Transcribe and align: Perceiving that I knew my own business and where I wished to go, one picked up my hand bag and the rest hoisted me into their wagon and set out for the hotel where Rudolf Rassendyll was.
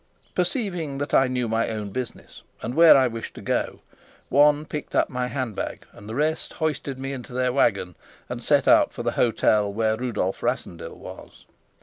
Perceiving 0.33 0.97
that 0.97 1.13
I 1.13 1.27
knew 1.27 1.47
my 1.47 1.69
own 1.69 1.91
business 1.91 2.41
and 2.63 2.73
where 2.73 2.97
I 2.97 3.05
wished 3.05 3.35
to 3.35 3.41
go, 3.43 3.81
one 4.29 4.65
picked 4.65 4.95
up 4.95 5.11
my 5.11 5.27
hand 5.27 5.55
bag 5.55 5.85
and 5.91 6.09
the 6.09 6.15
rest 6.15 6.53
hoisted 6.53 6.97
me 6.97 7.13
into 7.13 7.33
their 7.33 7.53
wagon 7.53 7.93
and 8.27 8.41
set 8.41 8.67
out 8.67 8.91
for 8.93 9.03
the 9.03 9.11
hotel 9.11 9.71
where 9.71 9.95
Rudolf 9.97 10.41
Rassendyll 10.41 10.97
was. 10.97 11.45